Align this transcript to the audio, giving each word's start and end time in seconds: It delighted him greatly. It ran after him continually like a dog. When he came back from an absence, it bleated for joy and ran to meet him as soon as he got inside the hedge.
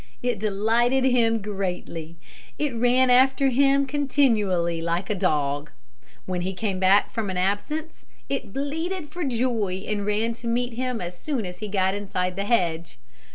It 0.23 0.39
delighted 0.39 1.03
him 1.05 1.43
greatly. 1.43 2.15
It 2.57 2.73
ran 2.73 3.11
after 3.11 3.49
him 3.49 3.85
continually 3.85 4.81
like 4.81 5.11
a 5.11 5.13
dog. 5.13 5.69
When 6.25 6.41
he 6.41 6.53
came 6.55 6.79
back 6.79 7.11
from 7.13 7.29
an 7.29 7.37
absence, 7.37 8.07
it 8.27 8.51
bleated 8.51 9.09
for 9.11 9.23
joy 9.23 9.85
and 9.87 10.03
ran 10.03 10.33
to 10.41 10.47
meet 10.47 10.73
him 10.73 11.01
as 11.01 11.15
soon 11.19 11.45
as 11.45 11.59
he 11.59 11.67
got 11.67 11.93
inside 11.93 12.35
the 12.35 12.45
hedge. 12.45 12.97